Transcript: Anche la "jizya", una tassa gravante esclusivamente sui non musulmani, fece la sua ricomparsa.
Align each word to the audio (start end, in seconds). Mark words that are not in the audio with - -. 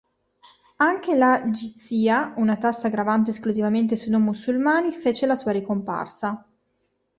Anche 0.77 1.13
la 1.15 1.43
"jizya", 1.49 2.33
una 2.37 2.57
tassa 2.57 2.89
gravante 2.89 3.29
esclusivamente 3.29 3.95
sui 3.95 4.09
non 4.09 4.23
musulmani, 4.23 4.93
fece 4.93 5.27
la 5.27 5.35
sua 5.35 5.51
ricomparsa. 5.51 6.43